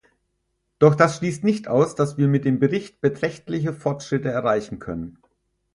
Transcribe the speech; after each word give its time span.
Doch 0.79 0.95
das 0.95 1.17
schließt 1.17 1.43
nicht 1.43 1.67
aus, 1.67 1.93
dass 1.93 2.17
wir 2.17 2.27
mit 2.27 2.43
dem 2.43 2.57
Bericht 2.57 3.01
beträchtliche 3.01 3.71
Fortschritte 3.71 4.29
erreichen 4.29 4.79
können. 4.79 5.19